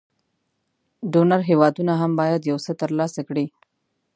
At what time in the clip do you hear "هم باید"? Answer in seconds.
2.01-2.41